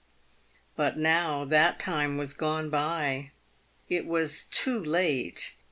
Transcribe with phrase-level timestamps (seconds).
[0.75, 3.29] But now that time was gone by.
[3.87, 5.53] It was too late.